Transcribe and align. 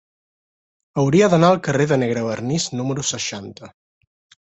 Hauria 1.01 1.27
d'anar 1.35 1.53
al 1.55 1.61
carrer 1.69 1.89
de 1.93 2.01
Negrevernís 2.07 2.69
número 2.81 3.09
seixanta. 3.15 3.75